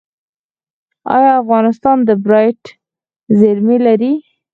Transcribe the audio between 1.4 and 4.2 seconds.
افغانستان د بیرایت زیرمې لري؟